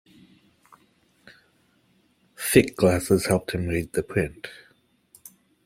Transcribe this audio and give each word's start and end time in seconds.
Thick 2.35 2.75
glasses 2.75 3.27
helped 3.27 3.51
him 3.51 3.67
read 3.67 3.93
the 3.93 4.01
print. 4.01 4.47